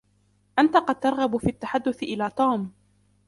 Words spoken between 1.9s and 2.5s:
إلى